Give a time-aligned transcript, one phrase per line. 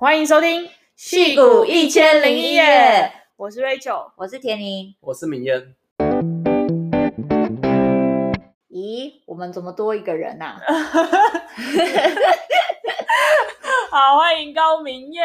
[0.00, 0.62] 欢迎收听
[0.96, 2.62] 《戏骨一千零一夜》，
[3.36, 5.74] 我是 Rachel，我是田宁，我是明嫣。
[8.70, 10.58] 咦，我们怎么多一个人呐、啊？
[13.92, 15.22] 好，欢迎高明艳。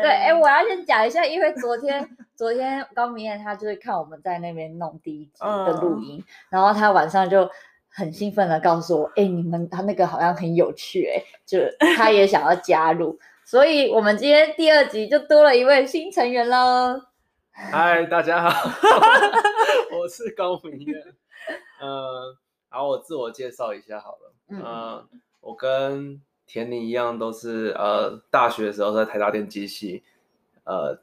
[0.00, 7.46] 对，哎，我要先讲一下，因为昨天 昨天高明艳她就是看我们在那边弄第一集的录音，嗯、然后她晚上就
[7.90, 11.58] 很兴奋的告诉我，哎，你们他那个好像很有趣，哎，就
[11.94, 13.18] 她也想要加入，
[13.48, 17.00] 所以我们今天第二集就多了一位新成员喽。
[17.50, 18.70] 嗨，大家好，
[19.90, 21.02] 我是高明月。
[21.80, 22.36] 嗯、呃，
[22.70, 25.08] 然后我自我介绍一下好了，嗯、呃，
[25.40, 30.02] 我跟田宁一样，都是呃大学的时候在台大电机系，
[30.64, 30.98] 呃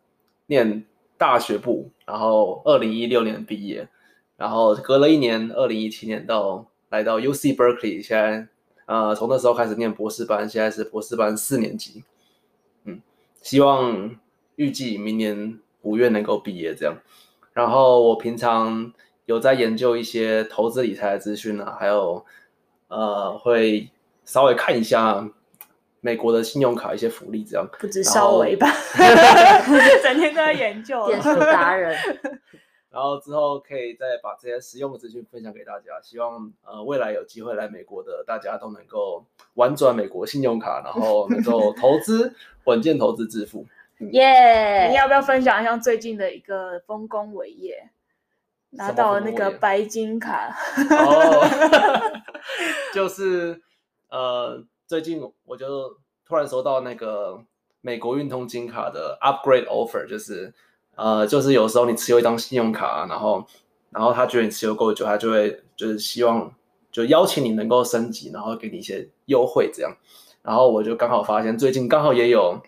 [0.46, 0.86] 念
[1.18, 3.90] 大学部，然后二零一六年毕业，
[4.38, 8.48] 然后隔了一年，二零一七年到来到 UC Berkeley，现在
[8.86, 12.15] 呃从那时候开始念博士班，现在是博士班四年级，嗯，
[13.46, 14.16] 希望
[14.56, 16.98] 预计明年五月能够毕业这样，
[17.54, 18.92] 然后我平常
[19.26, 22.26] 有在研究一些投资理财的资讯啊，还有
[22.88, 23.90] 呃会。
[24.28, 25.24] 稍微看一下
[26.02, 28.68] 美国的信用卡一些福利，这样不止稍微吧，
[30.02, 31.96] 整天都在研究，电视达人。
[32.96, 43.66] 然后之后可以再把这些实用的资讯分享给大家，希望呃未来有机会来美国的大家都能够玩转美国信用卡，然后能够投资稳健投资致富。
[44.12, 44.88] 耶！
[44.88, 47.90] 你要不要分享一下最近的一个丰功伟业？
[48.70, 50.56] 拿到了那个白金卡。
[50.90, 51.46] 哦，
[52.96, 53.62] 就是。
[54.08, 57.44] 呃，最近我就突然收到那个
[57.82, 60.54] 美国运通金卡的 upgrade offer，就是
[60.96, 63.46] 呃，就是有时候你持有一张信用卡，然后
[63.90, 66.52] 然后他觉得你持有够久，他就会就是希望
[66.92, 69.96] 就邀请你能够升级，然后给你一些优惠这样。
[70.42, 72.62] 然后我就刚好发现最近刚好也有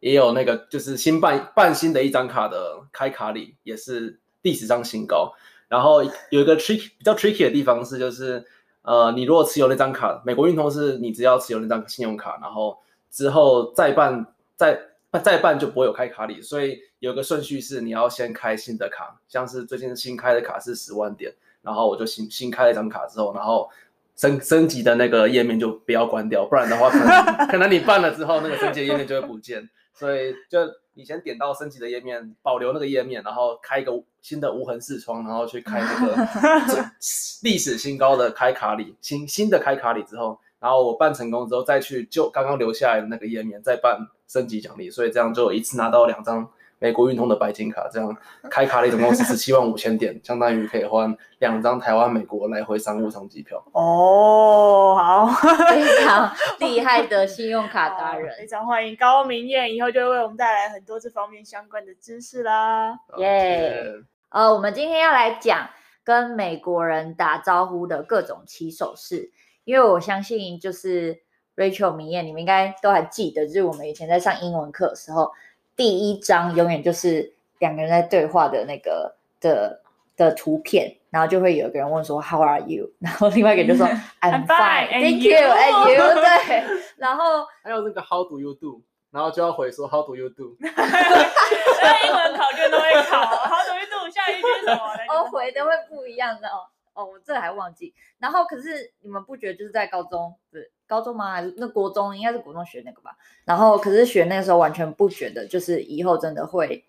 [0.00, 5.32] 也有那个就是新办办新的一张卡的开卡礼也是第十张新高。
[5.68, 8.44] 然后有一个 tricky 比较 tricky 的地方是就是。
[8.82, 12.78] 呃，你如果持有那张卡，美国运通是你只要持有那张信用卡，然后
[13.10, 14.80] 之后再办再
[15.18, 21.32] 再办就不会有开卡礼，所以有个顺序是你要先开新的卡，像是最近新开的卡是十万点，
[21.62, 23.68] 然后我就新新开了一张卡之后，然后
[24.14, 30.58] 升升级的那个页面就不要关掉，不然的话可能 可能你办了之后那个升级页面就会不见，所以就。
[30.94, 36.26] 你先点到升级的页面，保留那个页面，然后开一个新的无痕视窗，然后去开那个
[37.42, 43.98] 历史新高的开卡礼，新新的开卡礼之后，然后我办成功之后，再去就刚刚留下来的那个页面再办
[44.28, 46.48] 升级奖励，所以这样就一次拿到两张。
[46.82, 48.16] 美国运通的白金卡，这样
[48.50, 53.62] 开卡里总共是十七万五千点，相当于可以换两张台湾美国来回商务舱机票。
[53.72, 55.26] 哦，好，
[55.68, 62.98] 非常 厉害的信用卡达人，非常欢迎高明燕，以后就会为我们带来很多这方面相关的知识啦。
[63.18, 65.68] 耶 yeah.，呃，我们今天要来讲
[66.02, 69.30] 跟美国人打招呼的各种起手式，
[69.64, 71.20] 因为我相信就是
[71.56, 75.30] Rachel 明艳，你们应该都还记得，就是我们以前在上英文课的时候。
[75.76, 79.80] 第一章永远就是两个人在对话的那个的
[80.14, 82.90] 的图片，然后就会有一个人问说 How are you？
[83.00, 83.86] 然后另外一个人就说
[84.20, 86.02] I'm fine，Thank you，and you。
[86.20, 86.64] 对，
[86.98, 88.82] 然后还有那个 How do you do？
[89.10, 90.54] 然后就要回说 How do you do？
[90.60, 94.10] 在英文考卷都会考 How do you do？
[94.10, 94.82] 下一句是什么？
[95.08, 96.68] 哦，回的会不一样的哦。
[96.94, 97.94] 哦，我这还忘记。
[98.18, 100.70] 然后可是你们不觉得就是在高中对？
[100.86, 101.32] 高中吗？
[101.32, 102.16] 还是那国中？
[102.16, 103.16] 应该是国中学那个吧。
[103.44, 106.84] 然后可是学那个时候完全不觉得，就是以后真的会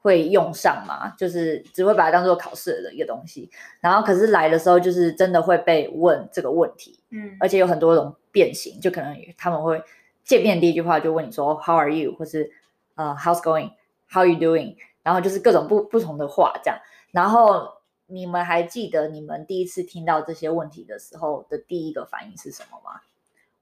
[0.00, 3.50] 会用上嘛，就是只会把它当做考试的一个东西。
[3.80, 9.82] 然后可是来的时候，就是真的会被问这个问题，嗯，而且有很多种变形，就可能他们会
[10.22, 12.14] 见面第一句话就问你说 How are you？
[12.14, 12.48] 或是
[12.94, 14.76] 呃 How's going？How you doing？
[15.02, 16.78] 然后就是各种不不同的话这样。
[17.10, 17.68] 然后
[18.12, 23.00] 你们还记得你们第一次听到这些问题的时候的第一个反应是什么吗？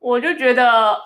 [0.00, 0.97] 我就觉得，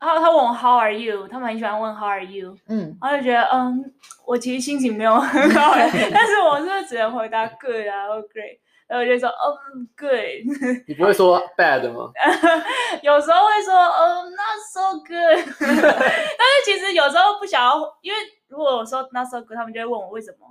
[0.00, 1.28] 他他问我 How are you？
[1.28, 2.56] 他们很喜欢问 How are you？
[2.68, 3.92] 嗯，我就觉得，嗯，
[4.24, 5.74] 我其实心情没有很好，
[6.12, 8.60] 但是我是不是只能回答 Good 啊或 Great？
[8.86, 10.46] 然后我就说，嗯，Good。
[10.86, 12.12] 你不会说 Bad 吗？
[13.02, 15.44] 有时候会说，嗯，Not so good。
[15.58, 20.46] 但是其实有时候不想要，因为如果我说 Not so good，他们就会问我为什么，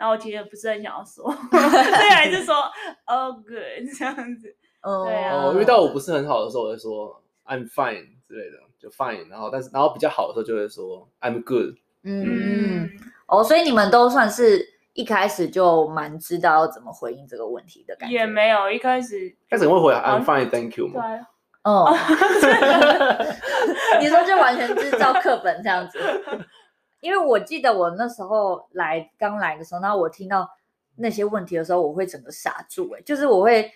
[0.00, 2.54] 然后我其实不是很想要说，所以还是说
[3.04, 4.56] Oh good 这样子。
[4.82, 7.22] 哦，对啊，遇到我不是很好的时候，我会说。
[7.46, 11.74] I'm fine 之类的，就 fine，然后但是然后比较好的时候就会说 I'm good。
[12.04, 12.88] 嗯，
[13.26, 18.14] 哦，所以你们都算是一开始就蛮知道要怎么回应这个问题的感觉。
[18.14, 21.02] 也没有一开始，开始会回 I'm fine，Thank you 吗？
[21.02, 21.20] 对，
[21.64, 21.92] 哦，
[24.00, 25.98] 你说就完全就是照课本这样子，
[27.00, 30.48] 因为我记得我那时候来刚来的时候，然后我听到
[30.96, 33.70] 那些问题的时候，我会整个傻住，哎，就是我会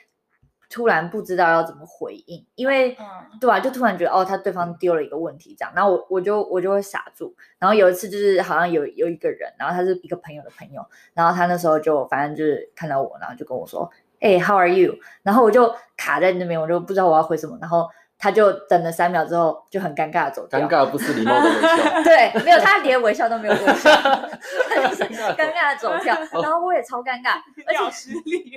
[0.71, 3.07] 突然不知道要怎么回应，因为、嗯、
[3.41, 3.61] 对吧、啊？
[3.61, 7.35] 就突然觉得哦，他对方丢了一个问题这样，然后我我就我就会傻住。
[7.59, 13.91] 然后有一次就是好像有有一个人，然后他是一个朋友的朋友，然后他那时候就反正就是看到我，然后就跟我说。
[14.21, 14.95] 哎、hey，How are you？
[15.23, 17.59] 然后我就卡在那边，我就不知道我要回什么。
[17.61, 20.59] 然后他就等了三秒之后，就很尴尬的走掉。
[20.61, 22.03] 尴尬不是礼貌的微笑。
[22.05, 26.17] 对，没有，他连微笑都没有微笑， 他就是尴尬的走掉。
[26.41, 28.57] 然后我也超尴尬， 而且实力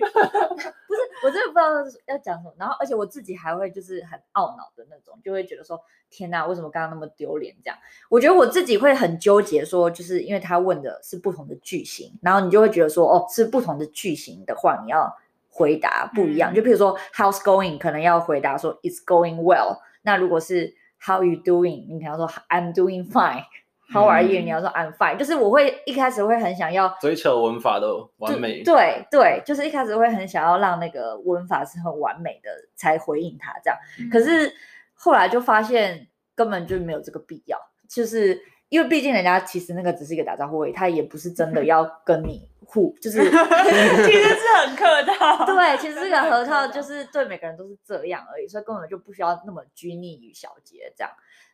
[0.88, 2.54] 不是，我真的不知道要讲什么。
[2.58, 7.54] 然后而且我自己还会就是很懊恼的那种，就会觉得说天哪，为什么刚刚那么丢脸？
[7.64, 7.78] 这样，
[8.10, 15.18] 我觉得我自己会很纠结，说就是因为他问的是不同的句型，然后你就会觉得说哦，是不同的句型的话，你要。
[15.58, 19.80] 回答不一样，就比如说 How's going，可能要回答说 It's going well。
[20.04, 20.72] 那如果是
[21.04, 23.44] How you doing，你可能要说 I'm doing fine。
[23.92, 24.42] How are you？
[24.42, 25.18] 你要说 I'm fine。
[25.18, 27.88] 就是我会一开始会很想要追求文法的
[28.18, 28.62] 完美。
[28.62, 33.80] 对对，就是一开始会很想要让那个文法是很完美的才回应他这样。
[34.00, 34.54] 嗯、可是
[34.94, 37.58] 后来就发现根本就没有这个必要，
[37.90, 38.40] 就是
[38.70, 42.50] 因为毕竟人家其实那个只是一个打招呼而已，他也不是真的 要跟你。
[42.70, 45.46] 互就是， 其实是很客套。
[45.48, 51.10] 对，其实这个核桃就是对每个人都是这样而已，所以根本就不需要那么拘泥于小节这样。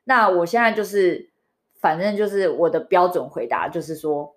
[0.06, 1.30] 那我现在就是，
[1.80, 4.34] 反正就是我的标准回答就是说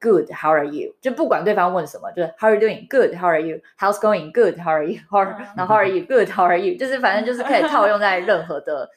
[0.00, 0.94] ，Good，How are you？
[1.02, 5.24] 就不管对方问什么，就是 How are you doing？Good，How are you？How's going？Good，How are you？How
[5.54, 6.78] 然后 How are you？Good，How are you？
[6.78, 8.88] 就是反正就是可以套用在任何的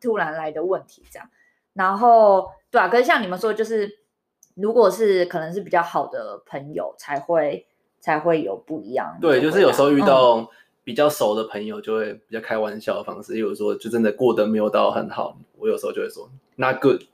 [0.00, 1.30] 突然来的问题这样。
[1.74, 4.04] 然后对啊，可是像你们说就是。
[4.56, 7.66] 如果是可能是比较好的朋友才会
[8.00, 9.18] 才会有不一样。
[9.20, 10.50] 对，就是有时候遇到
[10.82, 13.34] 比较熟的朋友，就会比较开玩笑的方式。
[13.34, 17.04] 嗯、有时候就真的过得没有到很好，我有时候就会说 not good，terrible，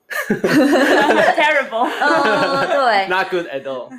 [1.99, 3.91] 嗯，对，not good at all。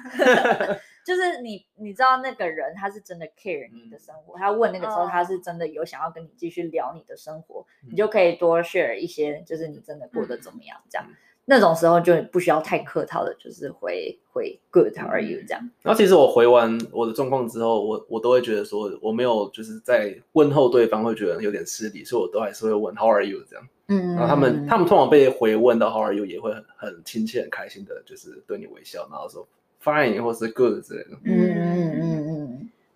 [1.05, 11.05] 就是你你知道那个人他是真的 care 你的生活，嗯、他问那个时候他是真的有想要跟你继续聊你的生活，嗯、你就可以多 share 一些，就是你真的过得怎么样这样。
[11.45, 15.69] 嗯那种时候就不需要太客套的，就是回回 Good，How are you 这样。
[15.81, 23.67] 然后其实我回完我的状况之后，我我都会觉得说我没有就是在问候对方会觉得有点失礼，所以我都还是会问 How are you 这样。
[23.89, 29.45] 嗯，然后他们他们通常被回问到 How are you 也会很很亲切很开心的，就是对你微笑，然后说
[29.83, 31.09] Fine 或是 Good 之类的。
[31.25, 32.42] 嗯嗯嗯嗯。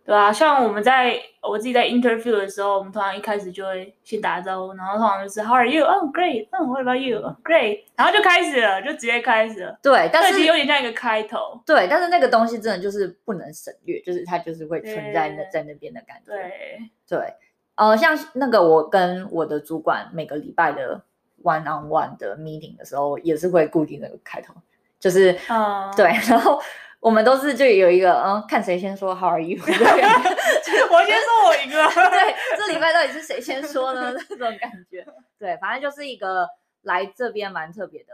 [0.07, 5.83] 对啊，像我们在我自己在 interview 的时候，我们通常一开始就会先打招呼，然后通常就是 How are you?
[5.83, 6.48] Oh, great.
[6.51, 7.19] Oh, what about you?
[7.44, 7.81] Great.
[7.98, 9.77] 然后就开始了，就直接开始了。
[9.83, 11.62] 对，但是其实有点像一个开头。
[11.65, 16.31] 对，但是那个东西真的就是不能省略，就是它就是会存在那在那边的感觉。
[16.31, 17.33] 对对，
[17.75, 21.04] 呃，像那个我跟我的主管每个礼拜的
[21.44, 24.54] one on one 的 meeting 的时候，也是会固定那个开头，
[25.01, 26.62] 就是嗯，对，然后。
[26.99, 29.61] 我们都是就有一个嗯，看谁先说 How are you？
[29.63, 31.89] 我先说我赢了。
[32.09, 34.13] 对，这礼拜到底是谁先说呢？
[34.27, 35.05] 这种感觉，
[35.38, 36.47] 对，反正就是一个
[36.81, 38.13] 来这边蛮特别的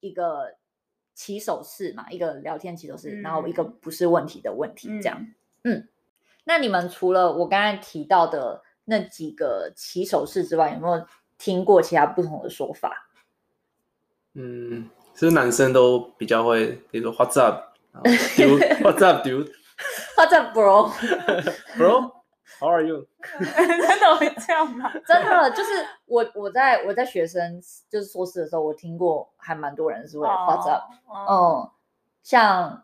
[0.00, 0.54] 一个
[1.14, 5.18] 起手式嘛，一个聊天起手式，嗯、然后一个不是问题的问题，这样。
[5.64, 5.88] 嗯，嗯，
[6.44, 11.06] 那你们除了我刚才提到的那几个起手式之外，有没有
[11.38, 13.08] 听过其他不同的说法？
[14.34, 17.40] 嗯，其实男生都比较会，比如说 What's
[17.98, 19.50] up？What's up, dude?
[20.16, 20.90] What's up, bro?
[21.76, 22.12] Bro,
[22.60, 23.06] how are you?
[23.38, 24.92] 真的会这样吗？
[25.06, 25.70] 真的就是
[26.06, 30.82] 我，我在我在学生就是硕士的时候，我听过还蛮多人是会 What's up？
[31.28, 31.70] 嗯，
[32.22, 32.82] 像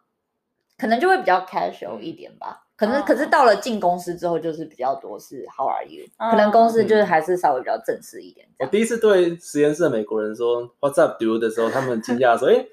[0.78, 2.60] 可能就会比较 casual 一点吧。
[2.76, 6.06] 可能可是到了进公司之后，就是比较多是 How are you？
[6.18, 8.46] 可能公司就是还是稍微比较正式一点。
[8.58, 12.64] 我第一次对实验室的美国人说 What's up, dude 的时候，他们惊讶说：“哎。”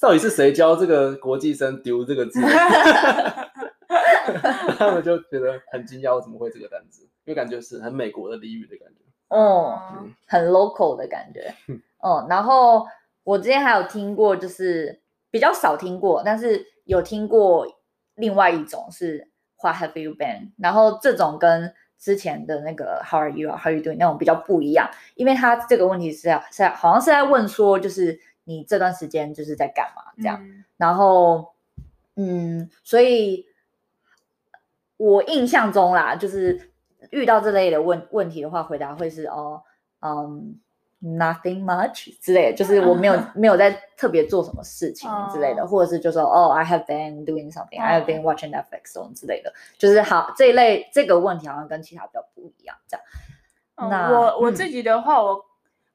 [0.00, 2.40] 到底是谁教这个国际生丢这个字？
[4.78, 7.02] 他们就觉得很惊讶，我怎么会这个单词？
[7.24, 9.00] 因为感觉是很美国的俚语的感觉。
[9.28, 11.52] 哦、嗯，很 local 的感觉。
[11.98, 12.86] 哦、嗯，然后
[13.24, 17.66] 我之前还有听过，就是比较少听过，但是有听过
[18.14, 19.28] 另外一种是
[19.62, 20.52] What have you been？
[20.56, 23.96] 然后这种跟之前的那个 How are you？How are you doing？
[23.98, 28.18] 那种比较不一样，因为他这个问题是在是在好像是在问说，就是。
[28.44, 30.02] 你这段时间就是在干嘛？
[30.16, 31.52] 这样，嗯、然后，
[32.16, 33.46] 嗯，所以，
[34.96, 36.70] 我印象中啦，就是
[37.10, 39.62] 遇到这类的问问题的话，回答会是哦，
[40.00, 40.58] 嗯
[41.02, 53.06] ，nothing much 之类的，就是我没有 没有在特别做什么事情之类的，哦、或者是就说哦，I have been doing something，I、哦、have been watching Netflix 之类的，就是好这一类这个问题好像跟其他比较不一样，这样。
[53.88, 54.54] 那嗯、我我嗯。
[54.54, 55.42] 自己的话，我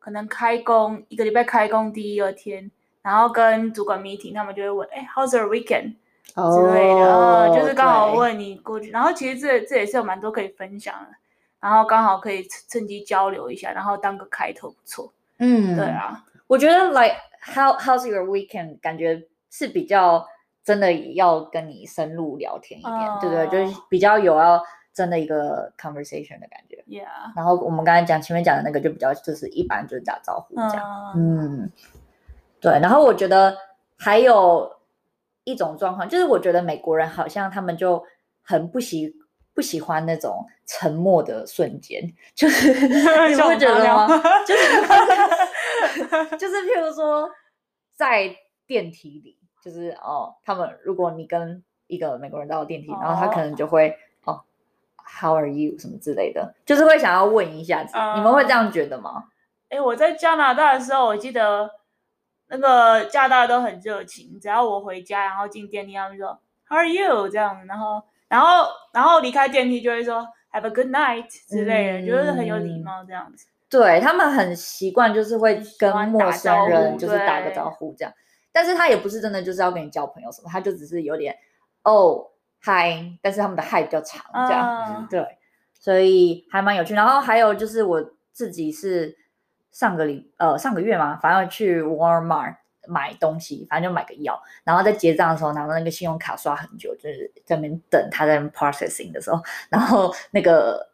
[0.05, 2.69] 可能开工一个礼拜开工第一二天，
[3.01, 5.95] 然后跟主管 meeting，他们就会问，哎，How's your weekend？
[6.27, 11.07] 之类的，就是刚好问你过去，然后其实这这也是有蛮多可以分享的，
[11.59, 15.11] 然后刚好可以趁趁机交流一下，然后当个开头不错。
[15.39, 20.23] 嗯，对啊，我觉得 like how how's your weekend 感觉是比较
[20.63, 23.47] 真的要跟你深入聊天一点，哦对不对？
[23.47, 24.61] 就是比较有要
[24.95, 26.83] 真的一个 conversation 的感觉。
[26.87, 31.13] Yeah，然后我们刚才讲前面讲的那个就比较就是一般就是打招呼这样。
[31.15, 31.71] 嗯，嗯，
[32.61, 32.71] 对。
[32.79, 33.55] 然后我觉得
[33.97, 34.71] 还有
[35.43, 38.01] 一种状况，就是我觉得美国人好像他们就
[38.41, 39.13] 很不喜
[39.53, 42.01] 不喜欢那种沉默的瞬间，
[42.33, 44.07] 就是你会觉得吗？
[44.47, 47.29] 就是 就是譬如说
[47.95, 48.33] 在
[48.67, 53.93] 电梯里，就是哦，他们如果你跟一个美国人到电梯，哦然后他可能就会哦
[55.05, 59.25] ，How are you 什么之类的，就是会想要问一下子，哦你们会这样觉得吗？
[59.69, 61.69] 哎，我在加拿大的时候，我记得
[62.47, 73.47] 那个加拿大都很热情，只要我回家，然后进电梯，他们说 How are you 这样，然后然后然后离开电梯就会说 Have a good night 之类的，嗯就是很有礼貌这样子。
[73.67, 78.13] 对他们很习惯，就是会跟陌生人就是打个招呼这样，
[78.53, 81.35] 但是他也不是真的就是要跟你交朋友什么，他就只是有点
[81.83, 82.27] 哦
[82.65, 85.23] 嗨，但是他们的嗨比较长这样，嗯对，
[85.79, 86.95] 所以还蛮有趣。
[86.95, 89.15] 然后还有就是我自己是
[89.71, 92.55] 上个礼呃上个月嘛，反正去 Walmart
[92.87, 100.89] 买东西，反正就买个药，然后在结账的时候拿到那个信用卡刷很久，就是在那边等他在 processing 的时候，然后那个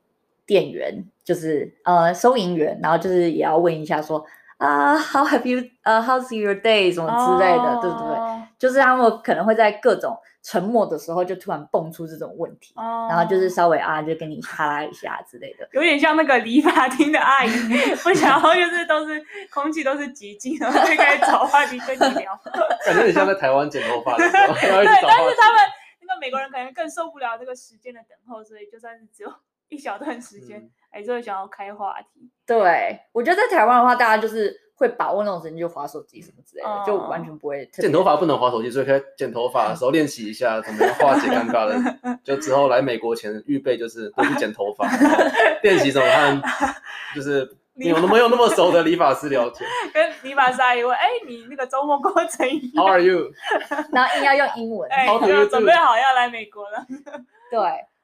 [0.46, 4.26] 店员就是呃收银员，然后就是也要问一下说
[4.58, 8.31] 啊、How have you 呃、How's your day 什么之类的，对不对？
[8.62, 15.68] 哦就是他们可能会在各种沉默的时候就突然蹦出这种问题，哦然后就是稍微啊就跟你哈拉一下之类的。
[15.72, 17.50] 有点像那个理发厅的阿姨，
[18.04, 19.20] 不想要就是都是
[19.52, 22.40] 空气都是寂静，然后就开始找话题跟你聊。
[22.86, 25.60] 感觉很像在台湾剪头发的时候，对，但是他们
[26.02, 29.34] 那个美国人可能更受不了这个时间的等候，所以就算是只有
[29.70, 32.30] 一小段时间，嗯还是会想要开话题。
[32.46, 42.18] 对，我觉得在台湾的话，大家就是会把握那种时间就划手机什么之类的，哦就完全不会剪头发不能划手机，所以可以剪头发的时候练习一下 怎么样化解尴尬的。
[42.26, 44.90] 就之后来美国前预备就是多去剪头发，
[45.62, 46.42] 练习怎么和
[47.16, 49.70] 就是没有那么有那么熟的理发师聊天。
[49.94, 53.32] 跟理发师阿姨问：“哎，你那个周末过程 How are you？
[53.92, 55.46] 然后硬要用英文，？”哎就？
[55.46, 56.86] 准备好要来美国了。
[57.50, 57.60] 对，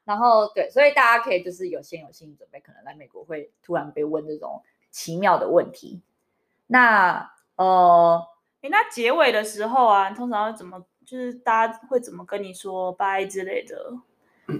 [0.05, 6.01] 然后对，所以大家可以就是有先有心理准备，可能来美国会突然被问这种奇妙的问题。
[6.67, 8.23] 那呃，
[8.61, 10.85] 哎，那结尾的时候啊，通常会怎么？
[11.05, 13.77] 就是大家会怎么跟你说拜之类的？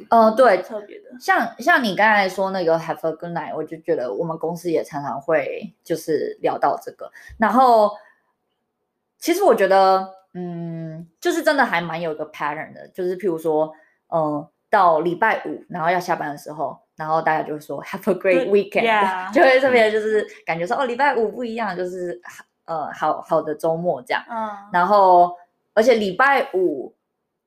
[0.10, 1.06] 呃，对，特别的。
[1.20, 7.12] 像像你刚才说那个 Have a good night，我就觉得我们公司也常常会就是聊到这个。
[7.38, 7.92] 然后
[9.18, 13.74] 其实我觉得，嗯，就是真的还蛮有一个 pattern 的，就是譬如说，
[14.08, 18.82] 呃，到礼拜五，然后要下班的时候，然后大家就会说 Have a great weekend，、
[19.32, 22.20] 就会特别就是感觉说哦，礼拜五不一样，就是
[22.66, 24.22] 呃好好的周末这样。
[24.30, 25.34] 嗯，然后，
[25.74, 26.94] 而且礼拜五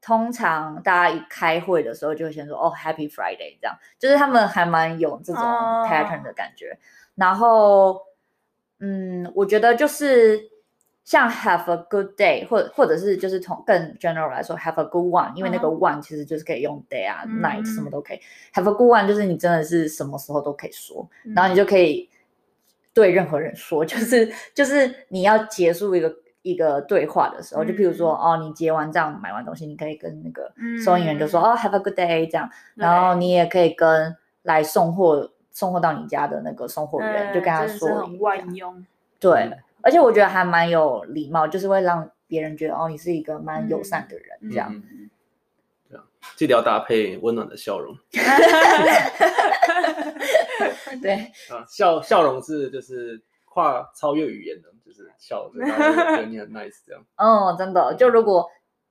[0.00, 6.78] 通常大家一开会的时候就会先说哦，Happy Friday，这样，就是他们还蛮有这种哦 pattern 的感觉。
[7.16, 8.00] 然后，
[8.78, 10.40] 嗯，我觉得就是
[11.10, 18.20] 像 Have a good day，或或者是就是从更 general 来说，Have a good one，因为那个 one 其实就是可以用 day 啊、嗯 night 什么都可以。
[18.54, 21.04] Have a good one 就是你真的是什么时候都可以说。
[21.24, 22.08] 嗯然后你就可以
[22.94, 38.86] 对任何人说，就是 就是你要结束一个一个对话的时候，就譬如说、嗯哦，你结完账买完东西，你可以跟那个嗯收银员就说、哦，Have a good day 这样，然后你也可以跟来送货送货到你家的那个送货员，就跟他说万用。
[39.18, 44.72] 对，嗯而且我觉得还蛮有礼貌，就是会让别人觉得哦，你是一个蛮友善的人、嗯这样。
[44.72, 45.10] 嗯
[45.88, 46.04] 对啊，
[46.36, 47.96] 记得要搭配温暖的笑容
[51.02, 51.14] 对，
[51.50, 57.02] 啊，笑笑容是就是跨超越语言的，就是笑，就大家就会觉得你很 nice 这样。
[57.16, 58.48] 哦，真的，就如果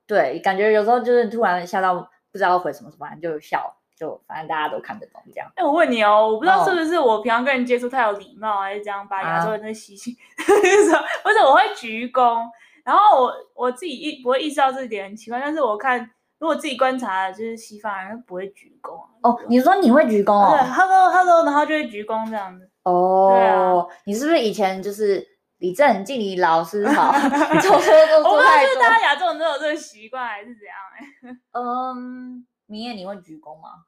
[0.08, 1.96] 对，感觉有时候就是突然笑到
[2.31, 5.51] 不知道回什么，什么就笑，就反正大家都看得懂这样。
[5.56, 10.15] 哎，我问你哦，我不知道哦是不是我平常跟人接触太有礼貌，还是这样把亚洲啊人的习性，
[10.48, 12.48] 就是说不是我会鞠躬，
[12.86, 19.10] 然后我我自己意不会意识到这点很奇怪，但是我看如果自己观察，就是西方人不会鞠躬啊。
[19.24, 22.70] 哦，你说你会鞠躬对哦？，hello hello，然后就会鞠躬这样子。
[22.84, 25.22] 哦，对啊你是不是以前就是
[25.58, 27.12] 李正敬礼老师好，
[27.60, 28.74] 做错做我不知道错太多？
[28.74, 31.38] 是大家亚洲人都有这个习惯，还是怎样、欸？
[31.51, 33.86] 嗯，明夜你会鞠躬吗？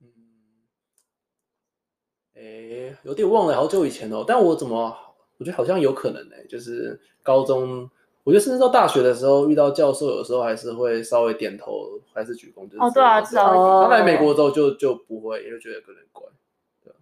[0.00, 0.06] 嗯，
[2.34, 2.42] 诶，
[2.90, 4.24] 诶，有点忘了，好久以前哦。
[4.24, 4.96] 但我怎么，
[5.38, 6.36] 我觉得好像有可能呢。
[6.48, 7.90] 就是高中，
[8.22, 12.68] 我觉得甚至到大学的时候，遇到教授，有时候还是会稍微点头，还是鞠躬。
[12.68, 13.82] 就是、哦，对啊，知道。
[13.82, 16.24] 他来美国之后就就不会，因为觉得有点怪。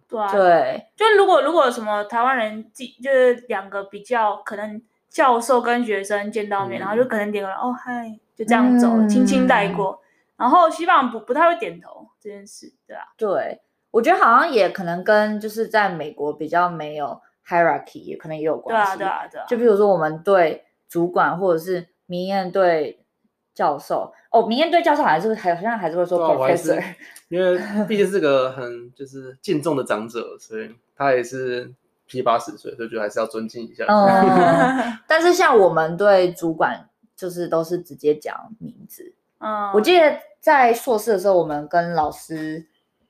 [0.09, 10.01] 对啊，对，就如果如果什么台湾人，就是两个比较可能教授跟学生见到面，嗯、然后就可能点个哦嗨，就这样走，轻轻带过。
[10.41, 18.97] 然后西方人不不太会点头这件事，对啊，对，我觉得好像也可能跟就是在美国比较没有 hierarchy，也可能也有关系。
[18.97, 19.45] 对啊，对啊，对啊。
[19.47, 23.05] 就比如说我们对主管或者是明艳对
[23.53, 26.83] 教授，哦，明艳对教授好像是还好像还是会说 professor。
[27.29, 31.71] 因为毕竟是个很就是敬重的长者，所以他也是
[32.07, 33.85] 七八十岁，所以觉得还是要尊敬一下。
[33.87, 39.13] 嗯， 但是像我们对主管，就是都是直接讲名字。
[39.41, 42.67] 嗯，我记得在硕士的时候，我们跟老师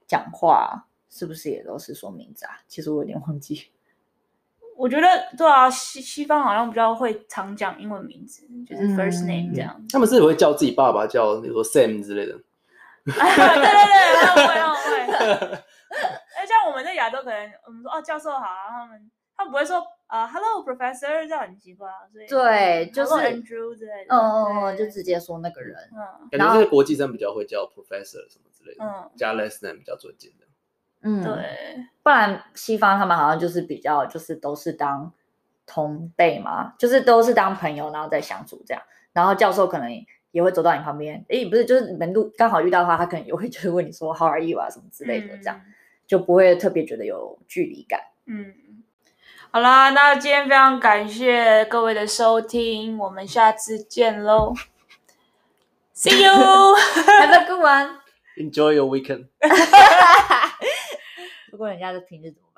[0.08, 2.60] 讲话，是不是也都是说名字啊？
[2.68, 3.72] 其实我有点忘记。
[4.78, 5.08] 我觉得
[5.38, 9.80] 对啊，西西方好像比较会常讲英文名字，就是 first name 这样。
[9.92, 12.34] 他们是不是会叫自己爸爸叫，比如说 Sam 之类的。
[13.06, 15.48] 对对对，会会，会。
[16.36, 19.12] 哎，像我们在亚洲，可能我们说哦，教授好，他们
[19.44, 22.08] 他不会说啊，Hello Professor，这样很奇怪啊。
[22.12, 24.16] 所以对，就是 Andrew 之类的。
[24.16, 25.78] 嗯嗯嗯，就直接说那个人。
[25.92, 30.46] 嗯，感觉这个国际生比较会叫 Professor 什么之类的，嗯，加 last name 比较尊敬的。
[31.02, 31.86] 嗯，对。
[32.04, 35.12] 不然西方他们好像就是比较就是都是当
[35.66, 38.84] 同辈嘛，就是都是当朋友，然后再相处这样。
[39.14, 39.90] 然后教授可能。
[40.32, 45.74] 也会走到你旁边，诶，不是，就是门路刚好遇到的话，他可能也会 就是问你说 How are you 啊什么之类的，这样、嗯、
[46.08, 48.00] 就不会特别觉得有距离感。
[48.28, 48.54] 嗯，
[49.54, 54.54] 好啦，那今天非常感谢各位的收听，我们下次见喽
[55.94, 59.28] ，See you，Have a good one，Enjoy your weekend。
[61.52, 62.51] 如果人家的平日怎么？